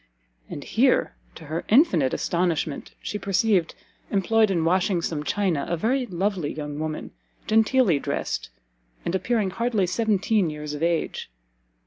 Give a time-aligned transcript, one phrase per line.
[0.49, 3.75] And here, to her infinite astonishment, she perceived,
[4.09, 7.11] employed in washing some china, a very lovely young woman,
[7.45, 8.49] [genteelly] dressed,
[9.05, 11.29] and appearing hardly seventeen years of age.